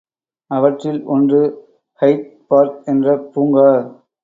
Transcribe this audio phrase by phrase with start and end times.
[0.51, 1.41] அவற்றில் ஒன்று
[2.01, 3.69] Hyde Park என்ற பூங்கா.